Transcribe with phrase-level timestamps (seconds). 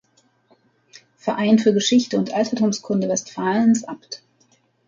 [1.17, 4.23] Verein für Geschichte und Altertumskunde Westfalens, Abt.